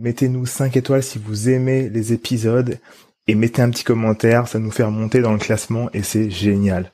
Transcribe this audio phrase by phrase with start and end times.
[0.00, 2.80] Mettez-nous 5 étoiles si vous aimez les épisodes
[3.28, 6.90] et mettez un petit commentaire, ça nous fait remonter dans le classement et c'est génial.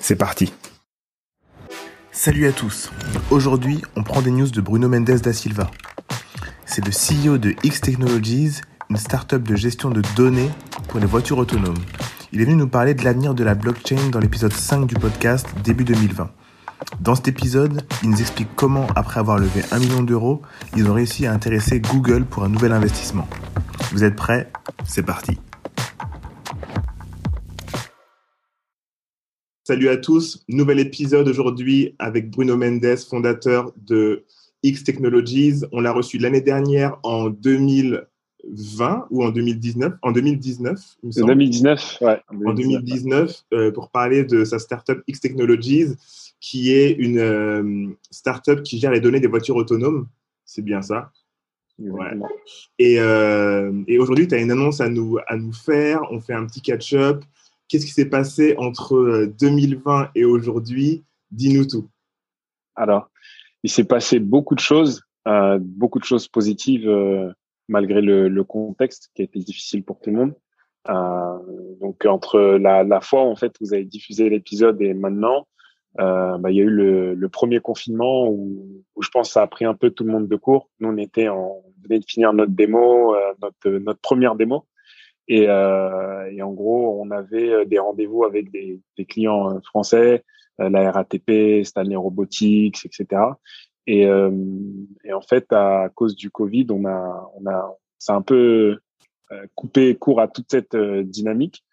[0.00, 0.52] C'est parti.
[2.10, 2.90] Salut à tous.
[3.30, 5.70] Aujourd'hui, on prend des news de Bruno Mendes da Silva.
[6.66, 10.50] C'est le CEO de X Technologies, une startup de gestion de données
[10.88, 11.84] pour les voitures autonomes.
[12.32, 15.46] Il est venu nous parler de l'avenir de la blockchain dans l'épisode 5 du podcast
[15.62, 16.32] début 2020.
[17.00, 20.42] Dans cet épisode, ils nous expliquent comment, après avoir levé 1 million d'euros,
[20.76, 23.28] ils ont réussi à intéresser Google pour un nouvel investissement.
[23.92, 24.50] Vous êtes prêts?
[24.84, 25.38] C'est parti.
[29.66, 34.24] Salut à tous, nouvel épisode aujourd'hui avec Bruno Mendes, fondateur de
[34.62, 35.62] X Technologies.
[35.72, 41.28] On l'a reçu l'année dernière en 2020 ou en 2019 En 2019, il me semble.
[41.28, 42.20] 2019, ouais.
[42.44, 45.94] En 2019, euh, pour parler de sa startup X Technologies
[46.44, 50.08] qui est une euh, startup qui gère les données des voitures autonomes.
[50.44, 51.10] C'est bien ça.
[51.78, 52.10] Ouais.
[52.78, 56.02] Et, euh, et aujourd'hui, tu as une annonce à nous, à nous faire.
[56.10, 57.24] On fait un petit catch-up.
[57.66, 61.02] Qu'est-ce qui s'est passé entre 2020 euh, et aujourd'hui?
[61.30, 61.88] Dis-nous tout.
[62.76, 63.08] Alors,
[63.62, 66.90] il s'est passé beaucoup de choses, euh, beaucoup de choses positives
[67.68, 70.34] malgré le, contexte qui a été difficile pour tout le monde.
[71.80, 75.46] Donc entre la, la fois en fait vous avez diffusé l'épisode et maintenant,
[76.00, 79.32] euh, bah, il y a eu le, le premier confinement où, où, je pense que
[79.34, 80.68] ça a pris un peu tout le monde de court.
[80.80, 84.66] Nous, on était en, on venait de finir notre démo, euh, notre, notre première démo.
[85.28, 89.60] Et, euh, et, en gros, on avait euh, des rendez-vous avec des, des clients euh,
[89.60, 90.24] français,
[90.58, 93.22] la RATP, Stanley Robotics, etc.
[93.88, 98.22] Et, et, en fait, à cause du Covid, on a, on a, ça a un
[98.22, 98.78] peu
[99.56, 101.64] coupé court à toute cette dynamique.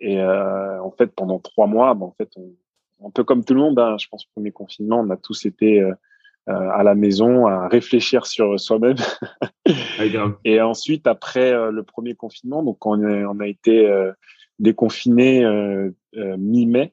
[0.00, 2.54] Et en fait, pendant trois mois, bah, en fait, on,
[3.04, 5.80] un peu comme tout le monde, hein, je pense, premier confinement, on a tous été
[5.80, 5.92] euh,
[6.48, 8.96] euh, à la maison à réfléchir sur soi-même.
[10.44, 13.90] et ensuite, après euh, le premier confinement, donc on, on a été
[14.58, 15.44] déconfiné
[16.14, 16.92] mi-mai,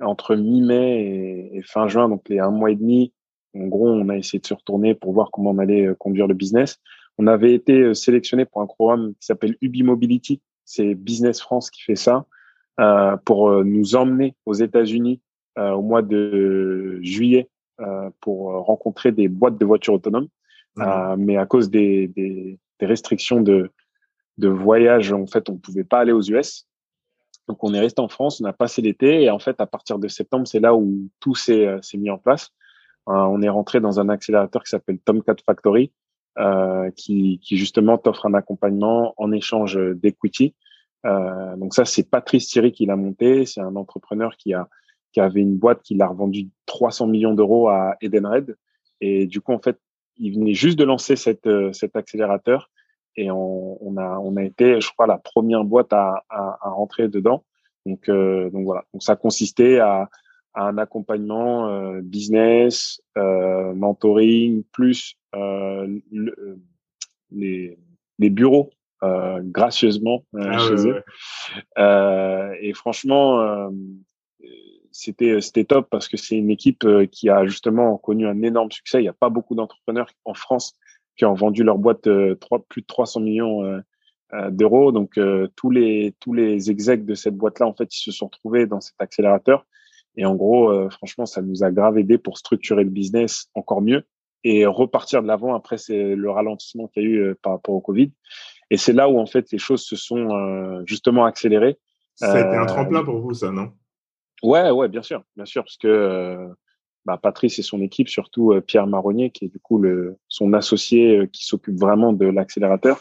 [0.00, 3.12] entre mi-mai et, et, fin juin, donc les un mois et demi.
[3.56, 6.34] En gros, on a essayé de se retourner pour voir comment on allait conduire le
[6.34, 6.80] business.
[7.18, 10.40] On avait été sélectionné pour un programme qui s'appelle Ubi Mobility.
[10.64, 12.26] C'est Business France qui fait ça.
[12.80, 17.48] Euh, pour nous emmener aux États-Unis euh, au mois de juillet
[17.80, 20.28] euh, pour rencontrer des boîtes de voitures autonomes.
[20.78, 23.72] Euh, mais à cause des, des, des, restrictions de,
[24.38, 26.68] de voyage, en fait, on pouvait pas aller aux US.
[27.48, 29.98] Donc, on est resté en France, on a passé l'été et en fait, à partir
[29.98, 32.50] de septembre, c'est là où tout s'est mis en place.
[33.06, 35.92] on est rentré dans un accélérateur qui s'appelle Tomcat Factory,
[36.38, 40.54] euh, qui, qui, justement t'offre un accompagnement en échange d'equity.
[41.06, 43.46] Euh, donc ça, c'est Patrice Thierry qui l'a monté.
[43.46, 44.68] C'est un entrepreneur qui a
[45.14, 48.56] qui avait une boîte qui l'a revendu 300 millions d'euros à Edenred.
[49.00, 49.78] Et du coup, en fait,
[50.16, 52.70] il venait juste de lancer cette, euh, cet accélérateur
[53.16, 56.70] et on, on, a, on a été, je crois, la première boîte à, à, à
[56.70, 57.44] rentrer dedans.
[57.86, 58.84] Donc, euh, donc voilà.
[58.92, 60.08] Donc ça consistait à,
[60.54, 66.58] à un accompagnement euh, business, euh, mentoring, plus euh, le,
[67.30, 67.78] les,
[68.18, 68.70] les bureaux
[69.42, 71.02] gracieusement ah chez eux.
[72.62, 73.68] et franchement,
[74.94, 78.40] c'était euh, c'était top parce que c'est une équipe euh, qui a justement connu un
[78.42, 79.00] énorme succès.
[79.00, 80.78] Il n'y a pas beaucoup d'entrepreneurs en France
[81.16, 82.36] qui ont vendu leur boîte euh,
[82.68, 83.82] plus de 300 millions
[84.50, 84.92] d'euros.
[84.92, 85.18] Donc
[85.56, 88.66] tous les tous les execs de cette boîte là en fait ils se sont retrouvés
[88.66, 89.66] dans cet accélérateur
[90.16, 94.04] et en gros franchement ça nous a grave aidé pour structurer le business encore mieux
[94.42, 97.80] et repartir de l'avant après c'est le ralentissement qu'il y a eu par rapport au
[97.80, 98.10] Covid
[98.70, 101.78] et c'est là où en fait les choses se sont justement accélérées.
[102.16, 103.70] Ça a été un tremplin pour vous ça non?
[104.44, 106.48] Ouais, ouais, bien sûr, bien sûr, parce que euh,
[107.06, 110.52] bah, Patrice et son équipe, surtout euh, Pierre Marronnier, qui est du coup le, son
[110.52, 113.00] associé euh, qui s'occupe vraiment de l'accélérateur.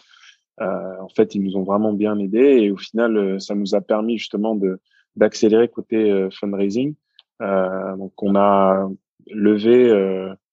[0.62, 4.18] en fait, ils nous ont vraiment bien aidés et au final, ça nous a permis
[4.18, 4.80] justement de
[5.18, 6.96] d'accélérer côté fundraising.
[7.42, 8.90] donc, on a
[9.28, 9.92] levé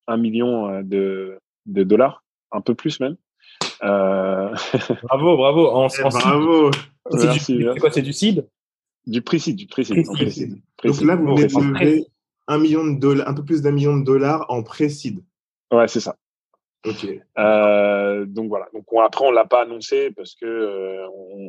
[0.06, 3.16] un million de, de dollars, un peu plus même.
[3.80, 5.68] bravo, bravo.
[5.68, 6.70] En, eh, bravo.
[7.10, 8.44] C'est quoi C'est du seed?
[9.10, 9.94] Du précis, du précis.
[10.84, 12.06] Donc là, vous venez
[12.48, 15.22] un million de dollars, un peu plus d'un million de dollars en précide.
[15.72, 16.16] Ouais, c'est ça.
[16.86, 17.06] Ok.
[17.38, 18.66] Euh, donc voilà.
[18.72, 21.06] Donc on, après, on l'a pas annoncé parce que euh,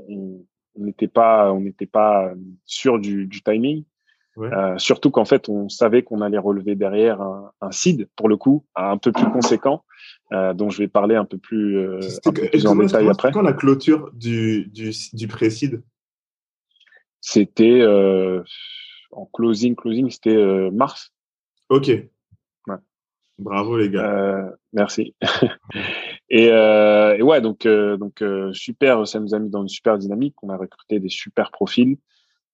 [0.09, 0.43] on,
[0.77, 2.31] n'était pas, on n'était pas
[2.65, 3.83] sûr du, du timing.
[4.37, 8.37] Euh, surtout qu'en fait, on savait qu'on allait relever derrière un, un seed, pour le
[8.37, 9.83] coup, un peu plus conséquent,
[10.31, 13.31] euh, dont je vais parler un peu plus, euh, un peu plus en détail après.
[13.31, 15.83] quand la clôture du, du, du pré-seed
[17.21, 18.43] C'était euh,
[19.11, 21.13] en closing, closing, c'était euh, mars.
[21.69, 21.87] Ok.
[21.87, 22.75] Ouais.
[23.37, 24.11] Bravo les gars.
[24.11, 25.15] Euh, merci.
[26.29, 28.23] et, et, ouais, donc donc
[28.53, 30.35] super, ça nous a mis dans une super dynamique.
[30.41, 31.97] On a recruté des super profils.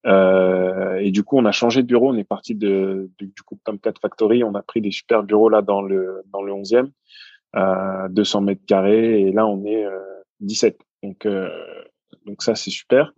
[0.06, 2.12] Euh, et du coup, on a changé de bureau.
[2.12, 4.44] On est parti de, du, du coup Tomcat Factory.
[4.44, 6.90] On a pris des super bureaux là dans le dans le 11e,
[7.56, 9.22] euh, 200 mètres carrés.
[9.22, 10.00] Et là, on est euh,
[10.42, 10.80] 17.
[11.04, 11.50] Donc euh,
[12.26, 13.14] donc ça, c'est super.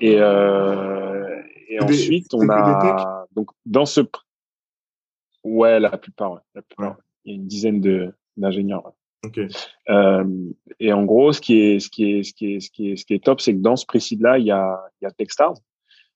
[0.00, 4.00] Et, euh, et ensuite, on a donc dans ce
[5.44, 6.90] ouais la plupart, ouais, la plupart.
[6.90, 6.96] Ouais.
[7.24, 8.84] Il y a une dizaine de d'ingénieurs.
[8.84, 8.92] Ouais.
[9.24, 9.48] Okay.
[9.88, 10.24] Euh,
[10.80, 12.96] et en gros, ce qui est, ce qui est, ce qui est, ce qui est,
[12.96, 15.06] ce qui est top, c'est que dans ce précis là, il y a, il y
[15.06, 15.56] a Techstars.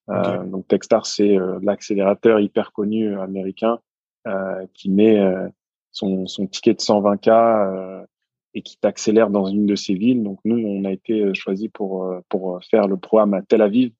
[0.08, 0.30] Okay.
[0.30, 3.78] Euh, donc Techstars, c'est euh, l'accélérateur hyper connu américain
[4.26, 5.48] euh, qui met euh,
[5.90, 8.06] son, son ticket de 120K euh,
[8.54, 10.22] et qui t'accélère dans une de ces villes.
[10.22, 13.92] Donc nous, on a été choisi pour pour faire le programme à Tel Aviv.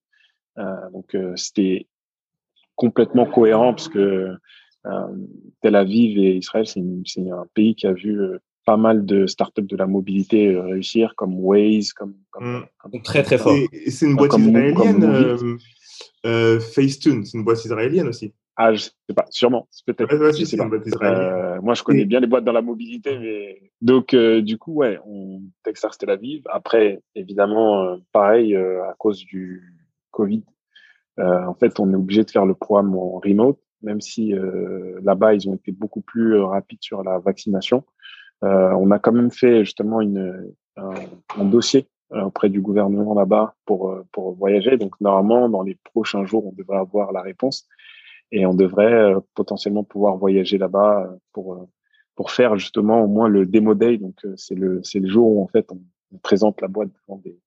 [0.92, 1.86] donc c'était
[2.76, 4.34] complètement cohérent parce que
[5.60, 8.18] Tel Aviv et Israël, c'est un pays qui a vu
[8.64, 12.66] pas mal de startups de la mobilité réussir, comme Waze, comme, comme, mmh.
[12.78, 13.56] comme très très fort.
[13.86, 14.74] C'est une boîte comme, israélienne.
[14.74, 15.58] Comme
[16.26, 18.34] euh, Facetune, c'est une boîte israélienne aussi.
[18.60, 20.10] Ah, je sais pas, sûrement, peut-être.
[21.00, 21.06] Ouais.
[21.06, 24.74] Euh, moi, je connais bien les boîtes dans la mobilité, mais donc euh, du coup,
[24.74, 26.42] ouais, on Texas Tel Aviv.
[26.50, 29.74] Après, évidemment, euh, pareil, euh, à cause du
[30.10, 30.42] Covid,
[31.18, 34.34] en fait, on est obligé de faire le programme en remote, même si
[35.02, 37.84] là-bas, ils ont été beaucoup plus rapides sur la vaccination.
[38.42, 40.94] on a quand même fait justement une un,
[41.36, 44.78] un dossier euh, auprès du gouvernement là-bas pour euh, pour voyager.
[44.78, 47.66] Donc normalement, dans les prochains jours, on devrait avoir la réponse
[48.30, 51.68] et on devrait euh, potentiellement pouvoir voyager là-bas pour
[52.14, 53.98] pour faire justement au moins le demo day.
[53.98, 55.80] Donc c'est le c'est le jour où en fait on,
[56.12, 57.38] on présente la boîte devant des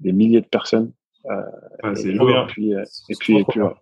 [0.00, 0.92] des milliers de personnes.
[1.26, 1.42] Euh,
[1.82, 2.18] ah, et, et,
[2.48, 3.72] puis, et, puis et puis ouais.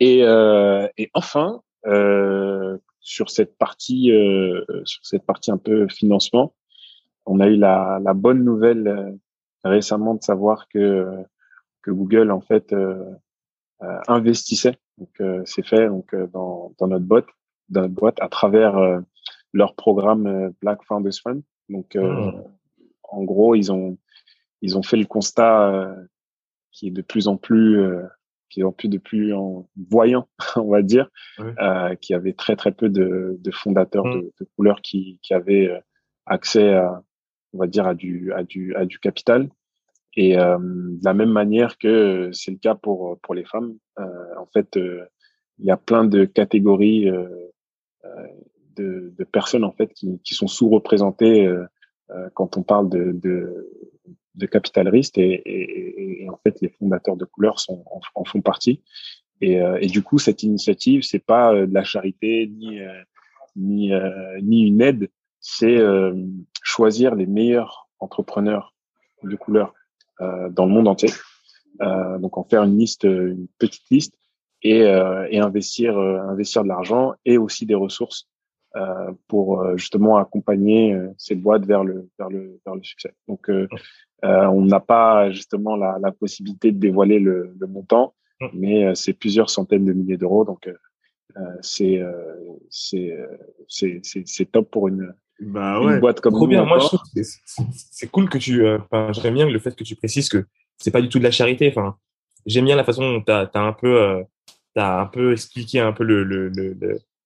[0.00, 6.52] et, euh, et enfin euh, sur cette partie euh, sur cette partie un peu financement
[7.26, 9.10] on a eu la, la bonne nouvelle euh,
[9.62, 11.06] récemment de savoir que
[11.82, 12.74] que Google en fait
[13.84, 14.76] euh, euh investissait.
[14.98, 17.26] Donc euh, c'est fait donc dans, dans notre boîte,
[17.68, 19.02] dans notre boîte à travers
[19.52, 21.42] leur programme Black Founders Fund.
[21.68, 22.42] Donc mmh.
[23.04, 23.98] en gros ils ont
[24.62, 25.94] ils ont fait le constat
[26.70, 27.80] qui est de plus en plus
[28.50, 31.50] qui est en plus de plus en voyant, on va dire, oui.
[31.60, 34.20] euh, qui avait très très peu de, de fondateurs mmh.
[34.20, 35.82] de, de couleurs qui, qui avaient
[36.26, 37.02] accès à,
[37.52, 39.48] on va dire, à du, à du, à du capital.
[40.16, 44.04] Et euh, de la même manière que c'est le cas pour, pour les femmes, euh,
[44.38, 45.04] en fait, euh,
[45.58, 47.06] il y a plein de catégories
[48.76, 51.48] de, de, personnes en fait qui, qui sont sous-représentées
[52.34, 53.70] quand on parle de, de,
[54.34, 58.40] de capital et, et, et, en fait les fondateurs de couleurs sont, en, en font
[58.40, 58.82] partie.
[59.40, 62.80] Et, et, du coup, cette initiative, c'est pas de la charité ni
[63.54, 63.92] ni,
[64.42, 65.78] ni une aide, c'est
[66.64, 68.74] choisir les meilleurs entrepreneurs
[69.22, 69.72] de couleur
[70.20, 71.10] dans le monde entier.
[71.82, 74.14] Euh, donc en faire une liste, une petite liste
[74.62, 78.28] et, euh, et investir, euh, investir de l'argent et aussi des ressources
[78.76, 83.14] euh, pour euh, justement accompagner ces boîtes vers le, vers le, vers le succès.
[83.28, 83.50] Donc
[84.22, 88.14] on n'a pas justement la, la, possibilité de dévoiler le, le montant,
[88.54, 90.44] mais c'est plusieurs centaines de milliers d'euros.
[90.44, 90.70] Donc
[91.60, 92.02] c'est
[92.70, 93.12] c'est
[94.02, 95.94] c'est top pour une bah ouais.
[95.94, 96.64] une boîte comme Trop bien.
[96.64, 97.00] Moi, je trouve
[97.72, 98.64] c'est cool que tu.
[98.64, 100.46] Euh, enfin, j'aime bien le fait que tu précises que
[100.78, 101.68] c'est pas du tout de la charité.
[101.68, 101.96] Enfin,
[102.46, 104.22] j'aime bien la façon dont t'as as un peu, euh,
[104.74, 106.76] t'as un peu expliqué un peu le le, le,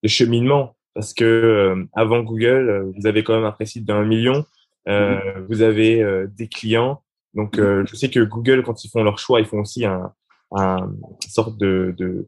[0.03, 4.05] le cheminement parce que euh, avant Google, euh, vous avez quand même un précis d'un
[4.05, 4.45] million.
[4.89, 5.47] Euh, mmh.
[5.49, 7.03] Vous avez euh, des clients.
[7.35, 10.13] Donc, je sais que Google, quand ils font leur choix, ils font aussi un,
[10.51, 10.91] un
[11.23, 12.27] une sorte de, de,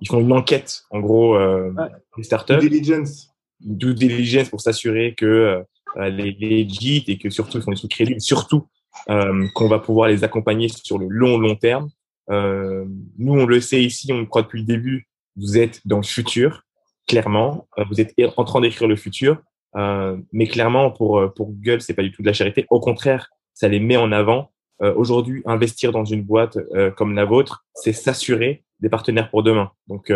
[0.00, 1.88] ils font une enquête, en gros, euh, ouais.
[2.16, 2.58] des startups.
[2.58, 3.28] Diligence
[3.60, 5.62] due diligence pour s'assurer que
[5.96, 8.66] euh, les legit et que surtout ils font des trucs crédibles, surtout
[9.10, 11.88] euh, qu'on va pouvoir les accompagner sur le long long terme.
[12.30, 12.84] Euh,
[13.18, 15.08] nous, on le sait ici, on le croit depuis le début.
[15.36, 16.64] Vous êtes dans le futur,
[17.06, 17.66] clairement.
[17.78, 19.38] Euh, vous êtes en train d'écrire le futur,
[19.76, 22.66] euh, mais clairement pour euh, pour Google, c'est pas du tout de la charité.
[22.70, 24.50] Au contraire, ça les met en avant.
[24.94, 26.56] Aujourd'hui, investir dans une boîte
[26.96, 29.72] comme la vôtre, c'est s'assurer des partenaires pour demain.
[29.88, 30.12] Donc,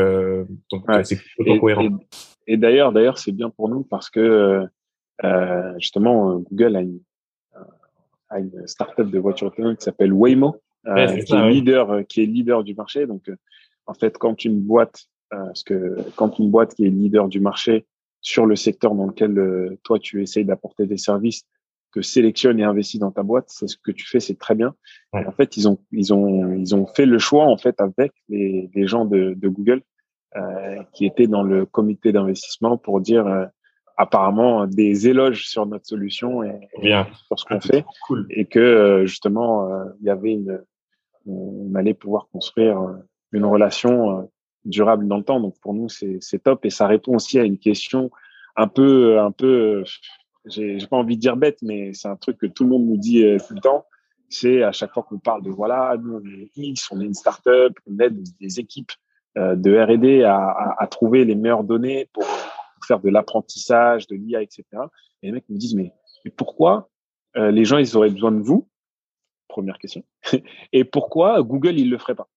[0.71, 1.03] donc ouais.
[1.03, 1.83] c'est complètement cohérent.
[1.83, 1.91] Et,
[2.47, 4.67] et d'ailleurs, d'ailleurs, c'est bien pour nous parce que
[5.25, 7.01] euh, justement, Google a une,
[8.29, 12.65] à une startup de voitures autonomes qui s'appelle Waymo, qui, est leader, qui est leader
[12.65, 13.07] du marché.
[13.07, 13.31] Donc,
[13.87, 17.87] en fait, quand une boîte, parce que quand une boîte qui est leader du marché
[18.21, 21.45] sur le secteur dans lequel toi tu essayes d'apporter des services
[21.93, 24.75] te sélectionne et investit dans ta boîte, c'est ce que tu fais, c'est très bien.
[25.13, 28.71] En fait, ils ont ils ont ils ont fait le choix en fait avec les,
[28.75, 29.92] les gens de, de Google euh,
[30.93, 33.45] qui étaient dans le comité d'investissement pour dire euh,
[33.97, 37.07] apparemment des éloges sur notre solution et, bien.
[37.27, 38.27] sur ce qu'on fait cool.
[38.31, 40.63] et que euh, justement euh, il y avait une
[41.27, 42.79] on allait pouvoir construire
[43.31, 44.29] une relation
[44.65, 45.39] durable dans le temps.
[45.39, 48.11] Donc pour nous c'est top et ça répond aussi à une question
[48.57, 49.85] un peu un peu
[50.47, 52.97] j'ai pas envie de dire bête, mais c'est un truc que tout le monde nous
[52.97, 53.87] dit euh, tout le temps.
[54.29, 57.15] C'est à chaque fois qu'on parle de voilà, nous on est X, on est une
[57.15, 59.02] startup, on aide des équipes euh,
[59.37, 62.27] de R&D à, à, à, trouver les meilleures données pour,
[62.87, 64.65] faire de l'apprentissage, de l'IA, etc.
[65.23, 65.93] Et les mecs me disent mais,
[66.25, 66.91] mais pourquoi
[67.37, 68.69] euh, les gens ils auraient besoin de vous?
[69.49, 70.03] Première question.
[70.73, 72.29] Et pourquoi Google il le ferait pas?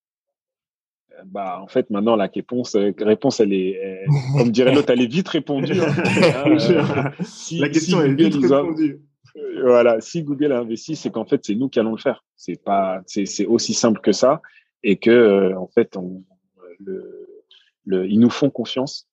[1.25, 4.03] Bah en fait maintenant la réponse euh, réponse elle est
[4.37, 5.87] comme dirait l'autre elle est vite répondue hein.
[6.45, 8.99] Euh, si, la question est vite répondue
[9.37, 12.25] euh, voilà si Google a investi c'est qu'en fait c'est nous qui allons le faire
[12.35, 14.41] c'est pas c'est c'est aussi simple que ça
[14.83, 16.25] et que en fait on,
[16.79, 17.27] le,
[17.86, 19.08] le, ils nous font confiance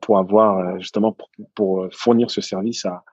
[0.00, 3.04] pour avoir justement pour, pour, fournir ce service à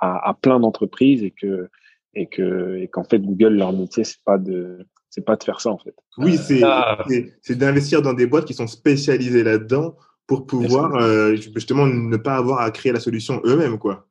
[0.00, 1.68] à, à plein d'entreprises et que
[2.14, 5.60] et que et qu'en fait Google leur métier c'est pas de c'est pas de faire
[5.60, 5.94] ça en fait.
[6.18, 7.04] Oui, c'est ah.
[7.42, 12.36] c'est d'investir dans des boîtes qui sont spécialisées là-dedans pour pouvoir euh, justement ne pas
[12.36, 14.06] avoir à créer la solution eux-mêmes quoi.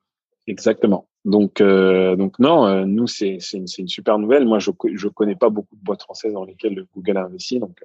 [0.46, 1.06] Exactement.
[1.24, 4.46] Donc euh, donc non, euh, nous c'est c'est une, une, super nouvelle.
[4.46, 7.84] Moi je je connais pas beaucoup de boîtes françaises dans lesquelles Google a investi donc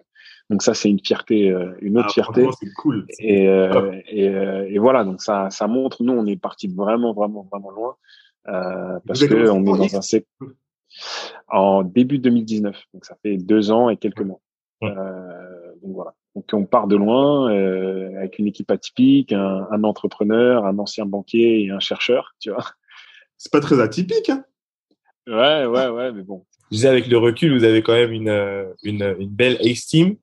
[0.50, 2.48] donc ça c'est une fierté une autre ah, fierté.
[2.60, 3.06] C'est cool.
[3.20, 7.72] Et, et, et voilà donc ça ça montre nous on est parti vraiment vraiment vraiment
[7.72, 7.96] loin
[9.06, 10.50] parce que on est dans un secteur
[11.48, 12.76] en début 2019.
[12.94, 14.40] Donc ça fait deux ans et quelques mois.
[14.84, 16.14] Euh, donc voilà.
[16.36, 21.06] Donc on part de loin euh, avec une équipe atypique, un, un, entrepreneur, un ancien
[21.06, 22.66] banquier et un chercheur, tu vois.
[23.38, 24.30] C'est pas très atypique.
[24.30, 24.44] Hein
[25.28, 26.46] ouais, ouais, ouais, mais bon.
[26.72, 30.18] Je disais avec le recul, vous avez quand même une euh, une, une belle estime.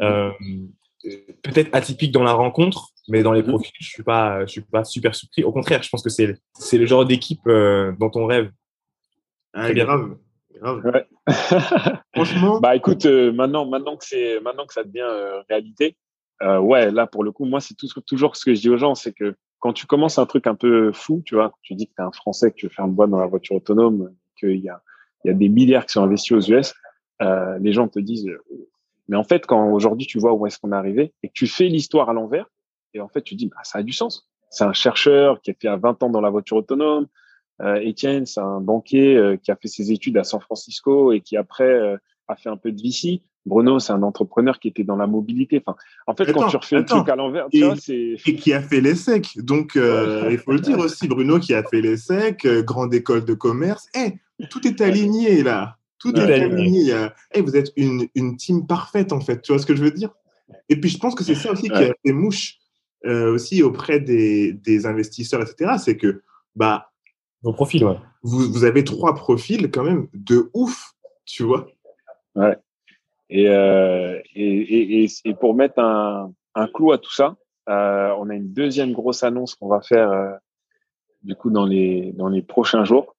[0.00, 0.30] Euh,
[1.42, 3.48] peut-être atypique dans la rencontre, mais dans les mm-hmm.
[3.48, 5.44] profils, je suis pas, je suis pas super surpris.
[5.44, 8.50] Au contraire, je pense que c'est c'est le genre d'équipe euh, dont on rêve.
[9.52, 10.16] Ah, grave.
[10.58, 10.84] Grave.
[10.84, 11.06] Ouais.
[12.14, 12.60] Franchement.
[12.60, 15.96] Bah écoute, euh, maintenant, maintenant que c'est, maintenant que ça devient euh, réalité,
[16.42, 17.74] euh, ouais, là pour le coup, moi c'est
[18.06, 20.54] toujours ce que je dis aux gens, c'est que quand tu commences un truc un
[20.54, 22.86] peu fou, tu vois, tu dis que tu es un Français, que tu veux faire
[22.86, 24.82] une boîte dans la voiture autonome, qu'il y a,
[25.24, 26.74] il y a des milliards qui sont investis aux US,
[27.20, 28.26] euh, les gens te disent,
[29.08, 31.46] mais en fait, quand aujourd'hui tu vois où est-ce qu'on est arrivé et que tu
[31.46, 32.46] fais l'histoire à l'envers,
[32.94, 34.28] et en fait tu dis, bah, ça a du sens.
[34.48, 37.06] C'est un chercheur qui a fait à 20 ans dans la voiture autonome,
[37.62, 41.20] euh, Etienne, c'est un banquier euh, qui a fait ses études à San Francisco et
[41.20, 41.96] qui après euh,
[42.28, 43.22] a fait un peu de VC.
[43.46, 45.62] Bruno, c'est un entrepreneur qui était dans la mobilité.
[45.64, 45.76] Enfin,
[46.06, 48.60] en fait, quand tu refais le truc à l'envers, tu vois, c'est et qui a
[48.60, 49.38] fait l'ESSEC.
[49.42, 53.88] Donc, il faut le dire aussi, Bruno qui a fait l'ESSEC, grande école de commerce.
[53.94, 54.12] Eh,
[54.50, 55.76] tout est aligné là.
[55.98, 56.94] Tout est aligné.
[57.32, 59.40] Eh, vous êtes une, une team parfaite en fait.
[59.40, 60.10] Tu vois ce que je veux dire?
[60.68, 62.58] Et puis, je pense que c'est ça aussi qui a fait mouche
[63.06, 65.76] aussi auprès des, des investisseurs, etc.
[65.78, 66.20] C'est que
[66.54, 66.89] bah
[67.42, 67.96] vos profils, ouais.
[68.22, 70.92] Vous, vous avez trois profils quand même de ouf,
[71.24, 71.66] tu vois.
[72.34, 72.56] Ouais.
[73.30, 77.36] Et, euh, et, et, et, pour mettre un, un clou à tout ça,
[77.68, 80.32] euh, on a une deuxième grosse annonce qu'on va faire euh,
[81.22, 83.14] du coup dans les dans les prochains jours.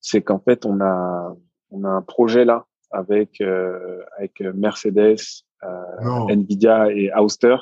[0.00, 1.36] C'est qu'en fait on a
[1.70, 5.16] on a un projet là avec euh, avec Mercedes,
[5.62, 7.56] euh, Nvidia et Auster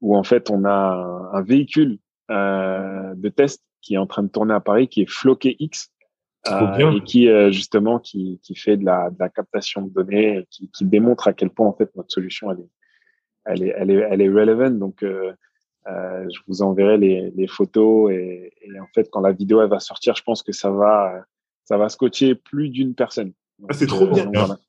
[0.00, 1.98] où en fait on a un, un véhicule
[2.30, 5.92] euh, de test qui est en train de tourner à Paris, qui est Floqué X,
[6.48, 10.38] euh, et qui euh, justement qui, qui fait de la, de la captation de données,
[10.38, 12.70] et qui, qui démontre à quel point en fait notre solution elle est
[13.44, 14.70] elle est elle est, elle est relevant.
[14.70, 15.32] Donc euh,
[15.88, 19.68] euh, je vous enverrai les, les photos et, et, en fait quand la vidéo elle
[19.68, 21.12] va sortir, je pense que ça va
[21.64, 23.32] ça va scotcher plus d'une personne.
[23.68, 24.28] Ah, c'est trop bien.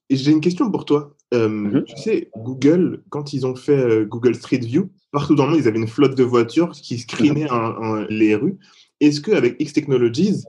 [0.09, 1.15] Et j'ai une question pour toi.
[1.33, 1.83] Euh, mm-hmm.
[1.85, 5.67] Tu sais, Google, quand ils ont fait Google Street View, partout dans le monde, ils
[5.67, 8.05] avaient une flotte de voitures qui screenaient mm-hmm.
[8.09, 8.59] les rues
[9.07, 10.43] est-ce qu'avec X Technologies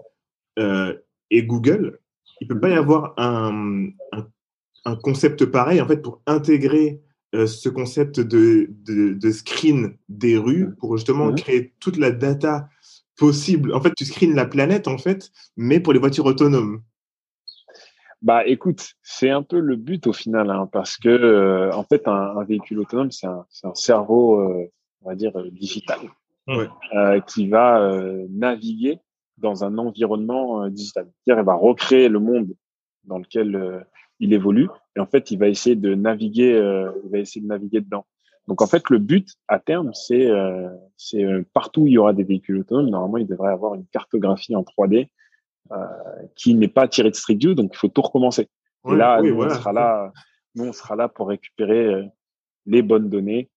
[0.58, 0.96] euh,
[1.30, 1.98] et Google,
[2.40, 3.88] il peut pas y avoir un,
[4.84, 7.00] un, concept pareil en fait pour intégrer
[7.34, 12.68] euh, ce concept de, de, screen des rues pour justement créer toute la data
[13.16, 13.74] possible?
[13.74, 16.82] En fait, tu screens la planète en fait, mais pour les voitures autonomes.
[18.22, 22.06] Bah, écoute, c'est un peu le but au final, hein, parce que euh, en fait,
[22.08, 24.70] un, véhicule autonome, c'est un, un, cerveau,
[25.02, 26.00] on va dire, digital
[26.50, 28.98] euh, qui va euh, naviguer
[29.38, 31.06] dans un environnement euh, digital.
[31.06, 32.52] C'est-à-dire, elle va recréer le monde
[33.04, 33.86] dans lequel
[34.20, 34.68] il évolue.
[34.96, 36.52] Et en fait, il va essayer de naviguer,
[37.04, 38.06] il va essayer de naviguer dedans.
[38.48, 40.30] Donc en fait, le but à terme, c'est
[40.96, 41.22] c'est
[41.52, 44.62] partout où il y aura des véhicules autonomes, normalement, il devrait avoir une cartographie en
[44.62, 45.08] 3D
[46.34, 48.48] qui n'est pas tirée de Street View, donc il faut tout recommencer.
[48.88, 50.12] et là, on sera là,
[50.54, 52.08] nous, on sera là pour récupérer
[52.64, 53.50] les bonnes données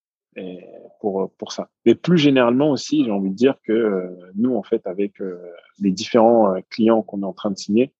[0.99, 1.69] pour pour ça.
[1.85, 5.39] Mais plus généralement aussi, j'ai envie de dire que euh, nous, en fait, avec euh,
[5.79, 7.93] les différents euh, clients qu'on est en train de signer,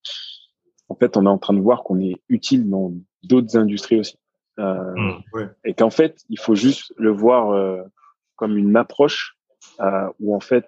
[0.89, 4.17] en fait, on est en train de voir qu'on est utile dans d'autres industries aussi.
[4.59, 5.19] Mmh,
[5.65, 7.85] et qu'en fait, il faut juste le voir
[8.35, 9.37] comme une approche
[10.19, 10.65] où en fait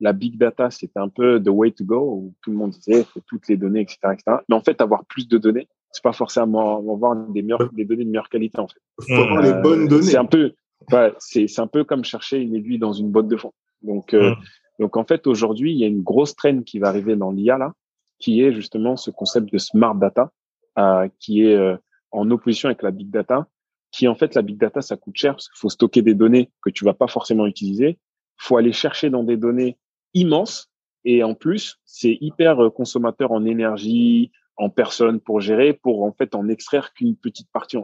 [0.00, 3.00] la big data c'était un peu the way to go où tout le monde disait
[3.00, 4.38] il faut toutes les données etc etc.
[4.48, 8.04] Mais en fait, avoir plus de données, c'est pas forcément avoir des meilleures des données
[8.04, 8.80] de meilleure qualité en fait.
[9.06, 10.02] Faut avoir les bonnes données.
[10.02, 10.54] C'est un peu
[10.92, 13.52] ouais, c'est un peu comme chercher une aiguille dans une boîte de fond.
[13.82, 14.36] Donc, euh, mm.
[14.80, 17.58] donc en fait, aujourd'hui, il y a une grosse traîne qui va arriver dans l'IA
[17.58, 17.72] là,
[18.18, 20.30] qui est justement ce concept de smart data,
[20.78, 21.76] euh, qui est euh,
[22.12, 23.48] en opposition avec la big data,
[23.90, 26.50] qui en fait la big data ça coûte cher parce qu'il faut stocker des données
[26.62, 27.98] que tu vas pas forcément utiliser,
[28.38, 29.76] faut aller chercher dans des données
[30.14, 30.70] immenses
[31.04, 36.12] et en plus c'est hyper euh, consommateur en énergie, en personnes pour gérer, pour en
[36.12, 37.76] fait en extraire qu'une petite partie.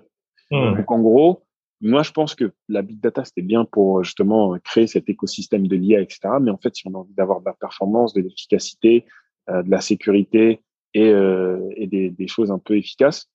[0.50, 0.76] Mm.
[0.76, 1.42] Donc en gros,
[1.80, 5.76] moi, je pense que la big data, c'était bien pour justement créer cet écosystème de
[5.76, 6.20] l'IA, etc.
[6.40, 9.06] Mais en fait, si on a envie d'avoir de la performance, de l'efficacité,
[9.48, 10.62] euh, de la sécurité
[10.94, 13.30] et, euh, et des, des, choses un peu efficaces,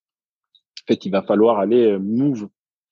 [0.84, 2.50] en fait, il va falloir aller euh, move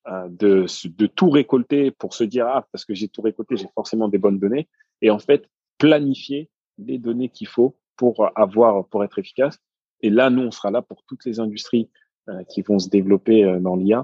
[0.07, 3.67] euh, de, de tout récolter pour se dire ah parce que j'ai tout récolté, j'ai
[3.75, 4.69] forcément des bonnes données
[5.01, 9.59] et en fait planifier les données qu'il faut pour avoir pour être efficace.
[9.99, 11.89] Et là, nous, on sera là pour toutes les industries
[12.29, 14.03] euh, qui vont se développer dans l'IA euh,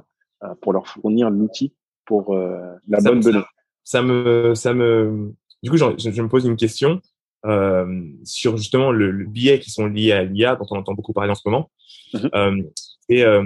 [0.62, 1.74] pour leur fournir l'outil
[2.06, 3.44] pour euh, la bonne donnée.
[3.84, 7.02] Ça, me, ça me, du coup, je, je me pose une question
[7.45, 11.13] euh, sur justement le, le biais qui sont liés à l'IA, dont on entend beaucoup
[11.13, 11.69] parler en ce moment.
[12.13, 12.30] Mm-hmm.
[12.36, 12.63] euh,
[13.10, 13.43] et euh,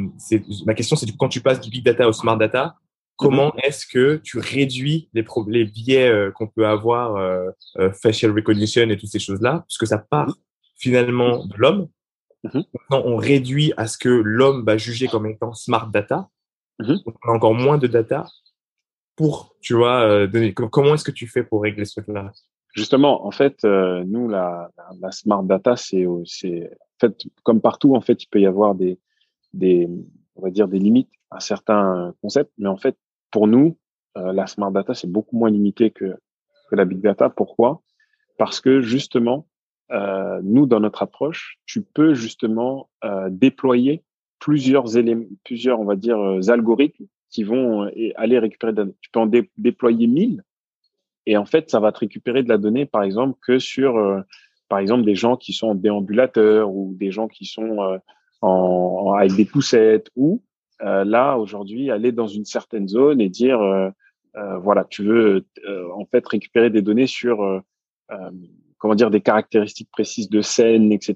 [0.65, 2.75] ma question, c'est quand tu passes du big data au smart data,
[3.15, 3.67] comment mm-hmm.
[3.67, 7.49] est-ce que tu réduis les, les biais euh, qu'on peut avoir, euh,
[7.93, 10.75] facial recognition et toutes ces choses-là, parce que ça part mm-hmm.
[10.77, 11.88] finalement de l'homme.
[12.43, 16.27] Maintenant, on réduit à ce que l'homme va juger comme étant smart data.
[16.82, 17.00] Mhm.
[17.06, 18.26] on a encore moins de data
[19.15, 20.54] pour, tu vois, euh, donner.
[20.54, 22.32] Comment est-ce que tu fais pour régler ce truc-là?
[22.74, 24.70] Justement, en fait, euh, nous, la,
[25.02, 28.76] la, smart data, c'est, c'est, en fait, comme partout, en fait, il peut y avoir
[28.76, 28.98] des,
[29.54, 29.89] des,
[30.36, 32.98] on va dire, des limites à certains concepts, mais en fait,
[33.30, 33.78] pour nous,
[34.17, 36.17] euh, la smart data, c'est beaucoup moins limité que,
[36.70, 37.30] que la big data.
[37.30, 37.82] Pourquoi?
[38.38, 39.48] Parce que justement,
[39.91, 44.04] euh, nous, dans notre approche, tu peux justement euh, déployer
[44.41, 48.95] plusieurs éléments, plusieurs, on va dire, euh, algorithmes qui vont euh, aller récupérer données.
[48.99, 50.43] Tu peux en déployer 1000
[51.27, 54.19] et en fait, ça va te récupérer de la donnée, par exemple, que sur, euh,
[54.67, 57.99] par exemple, des gens qui sont en déambulateur ou des gens qui sont
[58.41, 60.41] avec des poussettes ou
[60.80, 63.60] là, aujourd'hui, aller dans une certaine zone et dire,
[64.34, 65.45] voilà, tu veux
[65.93, 67.62] en fait récupérer des données sur,
[68.80, 71.15] comment dire, des caractéristiques précises de scène, etc.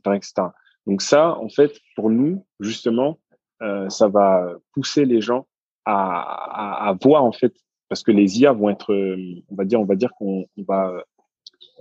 [0.88, 3.20] Donc ça, en fait, pour nous, justement,
[3.62, 5.48] euh, ça va pousser les gens
[5.86, 7.54] à, à, à, voir en fait,
[7.90, 11.04] parce que les IA vont être, euh, on va dire, on va dire qu'on va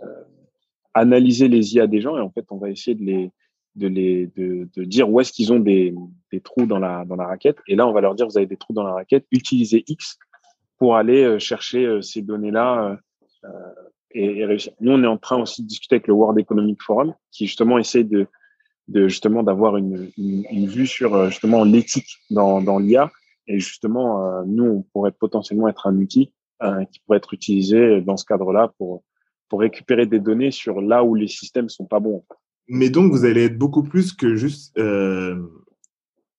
[0.03, 0.25] euh,
[0.95, 3.31] analyser les IA des gens et en fait, on va essayer de les
[3.75, 5.93] de les de, de dire où est-ce qu'ils ont des,
[6.31, 8.47] des trous dans la dans la raquette et là on va leur dire vous avez
[8.47, 10.17] des trous dans la raquette utilisez X
[10.79, 12.97] pour aller euh, chercher euh, ces données là
[14.13, 14.73] et, et réussir.
[14.81, 17.79] Nous on est en train aussi de discuter avec le World Economic Forum qui justement
[17.79, 18.29] essaie de
[18.89, 23.11] de justement d'avoir une, une, une, vue sur euh, justement l'éthique dans, dans l'IA.
[23.47, 28.01] Et justement, euh, nous, on pourrait potentiellement être un outil euh, qui pourrait être utilisé
[28.01, 29.05] dans ce cadre-là pour,
[29.49, 32.25] pour récupérer des données sur là où les systèmes sont pas bons.
[32.69, 35.39] Mais donc, vous allez être beaucoup plus que juste euh,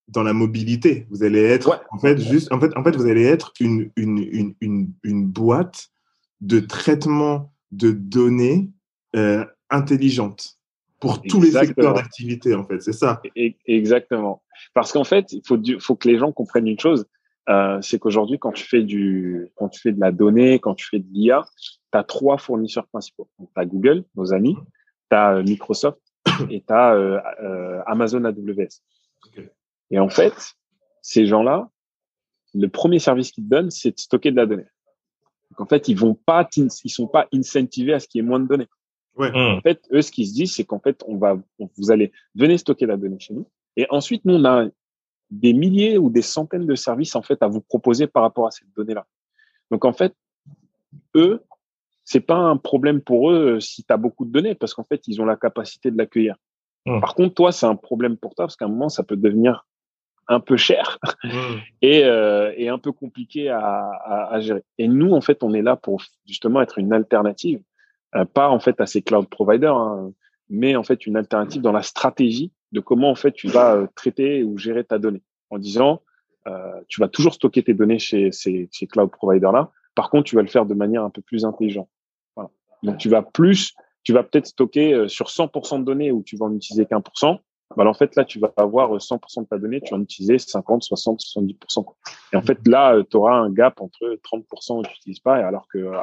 [0.08, 1.08] dans la mobilité.
[1.12, 4.18] Vous allez être, en fait, juste, en fait, en fait, vous allez être une, une,
[4.18, 5.90] une, une, une boîte
[6.42, 8.70] de traitement de données
[9.70, 10.60] intelligentes
[11.06, 13.22] pour tous les secteurs d'activité, en fait, c'est ça.
[13.66, 14.42] Exactement.
[14.74, 17.06] Parce qu'en fait, il faut, faut que les gens comprennent une chose,
[17.48, 20.88] euh, c'est qu'aujourd'hui, quand tu fais du, quand tu fais de la donnée, quand tu
[20.88, 21.46] fais de l'IA,
[21.92, 23.30] tu as trois fournisseurs principaux.
[23.40, 24.56] Tu as Google, nos amis,
[25.12, 26.00] tu as euh, Microsoft
[26.50, 28.82] et tu as euh, euh, Amazon AWS.
[29.92, 30.56] Et en fait,
[31.02, 31.70] ces gens-là,
[32.56, 34.66] le premier service qu'ils te donnent, c'est de stocker de la donnée.
[35.52, 38.28] Donc en fait, ils vont pas, ils sont pas incentivés à ce qu'il y ait
[38.28, 38.68] moins de données.
[39.16, 39.32] Ouais.
[39.34, 41.38] En fait, eux, ce qu'ils se disent, c'est qu'en fait, on va,
[41.78, 43.48] vous allez, venez stocker la donnée chez nous.
[43.78, 44.66] Et ensuite, nous, on a
[45.30, 48.52] des milliers ou des centaines de services, en fait, à vous proposer par rapport à
[48.52, 49.06] cette donnée-là.
[49.72, 50.14] Donc, en fait,
[51.16, 51.42] eux,
[52.04, 54.84] c'est pas un problème pour eux euh, si tu as beaucoup de données parce qu'en
[54.84, 56.36] fait, ils ont la capacité de l'accueillir.
[56.86, 57.02] Mmh.
[57.02, 59.66] Par contre, toi, c'est un problème pour toi parce qu'à un moment, ça peut devenir
[60.28, 61.30] un peu cher mmh.
[61.82, 64.64] et, euh, et, un peu compliqué à, à, à, gérer.
[64.78, 67.62] Et nous, en fait, on est là pour justement être une alternative,
[68.24, 70.14] pas en fait à ces cloud providers, hein,
[70.50, 73.88] mais en fait une alternative dans la stratégie de comment en fait tu vas euh,
[73.96, 76.02] traiter ou gérer ta donnée, en disant
[76.48, 79.72] euh, tu vas toujours stocker tes données chez ces, ces cloud providers là.
[79.96, 81.90] Par contre, tu vas le faire de manière un peu plus intelligente.
[82.36, 82.50] Voilà.
[82.84, 83.74] Donc, tu vas plus,
[84.04, 87.00] tu vas peut-être stocker euh, sur 100% de données où tu vas en utiliser qu'un
[87.00, 87.40] pour cent
[87.76, 90.04] bah, en fait, là, tu vas avoir 100% euh, de ta donnée, tu vas en
[90.04, 91.86] utiliser 50, 60, 70%.
[92.34, 95.40] Et en fait, là, euh, tu auras un gap entre 30% où tu n'utilises pas,
[95.40, 96.00] et alors que euh,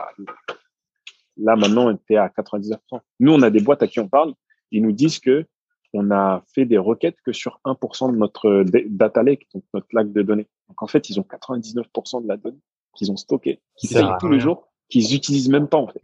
[1.36, 2.78] là, maintenant, tu es à 99%.
[3.20, 4.34] Nous, on a des boîtes à qui on parle,
[4.70, 5.46] ils nous disent que
[5.94, 10.10] on a fait des requêtes que sur 1% de notre data lake, donc notre lac
[10.10, 10.48] de données.
[10.68, 12.60] Donc, en fait, ils ont 99% de la donnée
[12.94, 16.00] qu'ils ont stockée, qu'ils payent tous les jours, qu'ils utilisent même pas, en fait.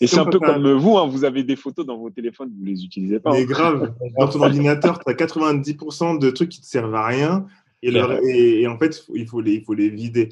[0.00, 2.64] Et c'est un peu comme vous, hein, vous avez des photos dans vos téléphones, vous
[2.64, 3.32] les utilisez pas.
[3.32, 3.46] Mais hein.
[3.46, 7.46] grave, dans ton ordinateur, tu as 90% de trucs qui te servent à rien.
[7.82, 10.30] Et, en fait, il faut les, il faut les vider.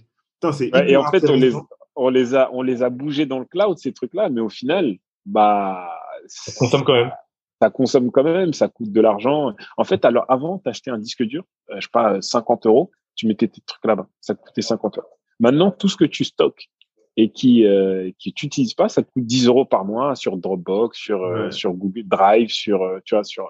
[0.62, 1.52] et en fait, on les,
[1.96, 4.96] on, les a, on les a bougés dans le cloud, ces trucs-là, mais au final,
[5.24, 5.90] bah,
[6.26, 7.12] ça consomme quand même.
[7.60, 9.54] Ça consomme quand même, ça coûte de l'argent.
[9.78, 12.90] En fait, alors avant, tu achetais un disque dur, euh, je sais pas, 50 euros,
[13.14, 15.08] tu mettais tes trucs là-bas, ça coûtait 50 euros.
[15.40, 16.70] Maintenant, tout ce que tu stockes
[17.16, 20.98] et qui euh, qui t'utilisent pas, ça te coûte 10 euros par mois sur Dropbox,
[20.98, 23.48] sur euh, sur Google Drive, sur euh, tu vois sur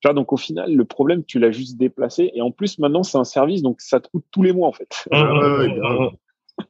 [0.00, 3.02] tu vois donc au final le problème tu l'as juste déplacé et en plus maintenant
[3.02, 5.08] c'est un service donc ça te coûte tous les mois en fait.
[5.10, 6.10] Ah ouais,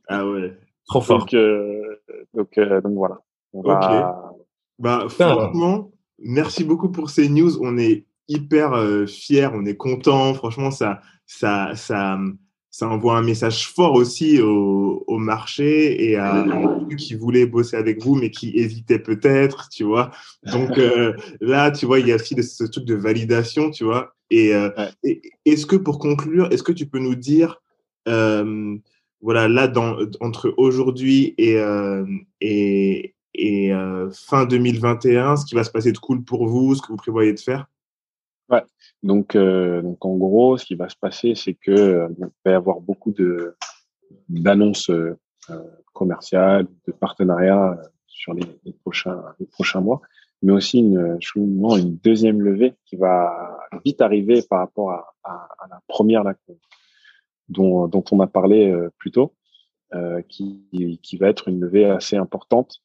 [0.09, 0.57] ah ouais.
[0.87, 1.19] Trop fort.
[1.21, 1.97] Donc euh,
[2.35, 3.21] donc, donc voilà.
[3.53, 4.35] ok.
[4.79, 7.59] Bah franchement merci beaucoup pour ces news.
[7.63, 8.75] On est hyper
[9.07, 10.35] fiers, on est content.
[10.35, 12.19] Franchement ça ça ça
[12.73, 16.43] ça envoie un message fort aussi au, au marché et à,
[16.89, 20.11] ceux qui voulaient bosser avec vous mais qui hésitaient peut-être, tu vois.
[20.51, 24.15] Donc euh, là, tu vois, il y a aussi ce truc de validation, tu vois.
[24.31, 24.71] Et, euh,
[25.45, 27.61] est-ce que pour conclure, est-ce que tu peux nous dire,
[28.09, 28.75] euh,
[29.23, 29.73] voilà, là,
[30.21, 32.05] entre aujourd'hui et, euh,
[32.41, 33.15] et
[34.13, 37.33] fin 2021, ce qui va se passer de cool pour vous, ce que vous prévoyez
[37.33, 37.67] de faire?
[38.53, 38.63] Ouais.
[39.03, 42.51] Donc, euh, donc en gros, ce qui va se passer, c'est que euh, il va
[42.51, 43.15] y avoir beaucoup
[44.29, 45.17] d'annonces euh,
[45.93, 48.45] commerciales, de partenariats sur les,
[48.85, 50.03] prochains mois,
[50.43, 56.25] mais aussi une deuxième levée qui va vite arriver par rapport à, la première
[57.49, 59.35] dont dont on a parlé plus tôt,
[60.29, 62.83] qui qui va être une levée assez importante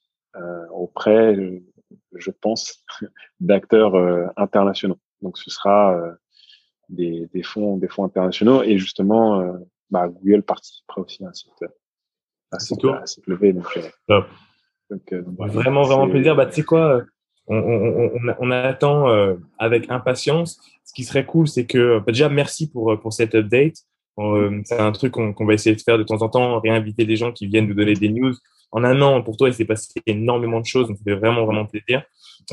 [0.71, 1.35] auprès,
[2.15, 2.83] je pense,
[3.39, 3.95] d'acteurs
[4.37, 4.99] internationaux.
[5.21, 6.11] Donc ce sera euh,
[6.89, 9.53] des, des, fonds, des fonds internationaux et justement, euh,
[9.89, 11.69] bah, Google participera aussi à cette,
[12.51, 13.53] à cette, à cette levée.
[13.53, 13.77] Donc,
[15.11, 16.35] euh, vraiment, vraiment plaisir.
[16.35, 17.01] Bah, tu sais quoi,
[17.47, 19.07] on, on, on, on attend
[19.57, 20.59] avec impatience.
[20.85, 23.83] Ce qui serait cool, c'est que bah, déjà merci pour pour cette update.
[24.65, 27.31] C'est un truc qu'on va essayer de faire de temps en temps, réinviter des gens
[27.31, 28.33] qui viennent nous donner des news.
[28.71, 31.45] En un an, pour toi, il s'est passé énormément de choses, donc ça fait vraiment
[31.45, 32.03] vraiment plaisir.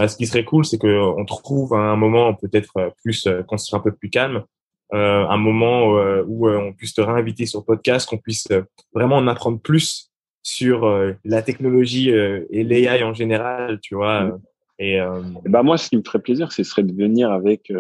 [0.01, 3.59] Euh, ce qui serait cool, c'est qu'on trouve un moment peut-être euh, plus, euh, qu'on
[3.59, 4.45] sera un peu plus calme,
[4.93, 5.89] euh, un moment
[6.27, 8.49] où on puisse te réinviter sur le podcast, qu'on puisse
[8.93, 10.11] vraiment en apprendre plus
[10.43, 10.87] sur
[11.25, 14.39] la technologie et l'AI en général, tu vois.
[14.81, 14.99] Et,
[15.45, 17.73] bah moi, ce qui me ferait plaisir, ce serait de venir avec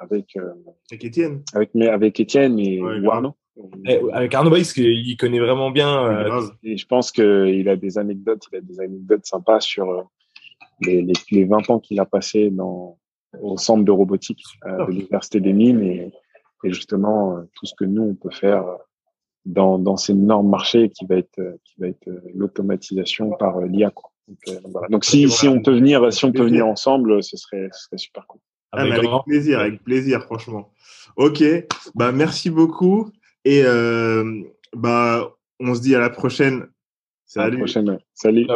[0.00, 0.36] avec
[0.90, 3.34] avec Étienne, avec mais avec Étienne et Arnaud.
[3.86, 6.24] Eh, avec Arnaud Baïs, il connaît vraiment bien.
[6.62, 10.08] et je pense qu'il a des anecdotes, il a des anecdotes sympas sur
[10.82, 12.96] les, les, les 20 ans qu'il a passé dans,
[13.40, 16.12] au centre de robotique euh, de l'université des mines et,
[16.64, 18.64] et justement euh, tout ce que nous on peut faire
[19.44, 23.92] dans, dans ces énormes marchés qui va être qui va être euh, l'automatisation par l'IA.
[24.30, 24.88] Donc, voilà.
[24.88, 27.98] Donc si, si on peut venir si on peut venir ensemble, ce serait ce serait
[27.98, 28.40] super cool.
[28.72, 30.72] Ah, avec, plaisir, avec plaisir, franchement.
[31.16, 31.42] Ok,
[31.94, 33.10] bah merci beaucoup
[33.44, 34.42] et euh,
[34.74, 36.68] bah on se dit à la prochaine.
[37.26, 37.46] Salut.
[37.46, 37.98] À la prochaine.
[38.14, 38.46] Salut.